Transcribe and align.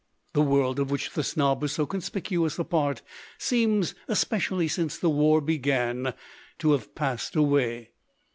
The 0.33 0.41
world 0.41 0.79
of 0.79 0.89
which 0.89 1.11
the 1.13 1.21
snob 1.23 1.61
was 1.61 1.73
so 1.73 1.85
con 1.85 1.99
spicuous 2.01 2.57
a 2.57 2.63
part 2.63 3.03
seems, 3.37 3.93
especially 4.07 4.67
since 4.67 4.97
the 4.97 5.11
war 5.11 5.41
began, 5.41 6.15
to 6.57 6.71
have 6.71 6.95
passed 6.95 7.35
away. 7.35 7.91